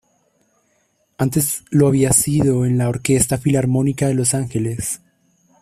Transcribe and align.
Antes 1.19 1.63
lo 1.69 1.87
había 1.87 2.11
sido 2.11 2.63
de 2.63 2.71
la 2.71 2.89
Orquesta 2.89 3.37
Filarmónica 3.37 4.07
de 4.07 4.15
Los 4.15 4.33
Ángeles. 4.33 4.99